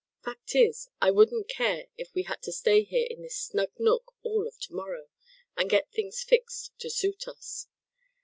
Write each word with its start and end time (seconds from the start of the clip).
Fact 0.25 0.55
is, 0.55 0.89
I 0.99 1.11
wouldn't 1.11 1.47
care 1.47 1.85
if 1.95 2.11
we 2.15 2.23
had 2.23 2.41
to 2.41 2.51
stay 2.51 2.81
here 2.83 3.05
in 3.07 3.21
this 3.21 3.37
snug 3.37 3.69
nook 3.77 4.15
all 4.23 4.47
of 4.47 4.59
tomorrow, 4.59 5.09
and 5.55 5.69
get 5.69 5.91
things 5.91 6.23
fixed 6.23 6.71
to 6.79 6.89
suit 6.89 7.27
us. 7.27 7.67